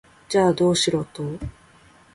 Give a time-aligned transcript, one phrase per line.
[0.29, 1.23] じゃあ、どうしろと？